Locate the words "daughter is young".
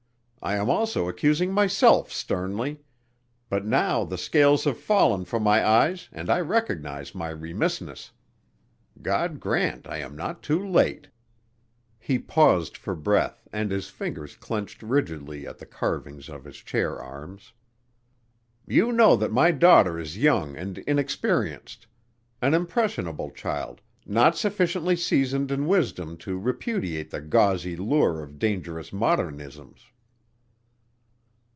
19.51-20.57